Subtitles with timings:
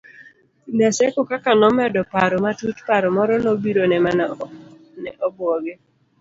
[0.77, 4.25] Naseko kaka nomedo paro matut, paro moro nobirone mane
[5.25, 5.73] obwoge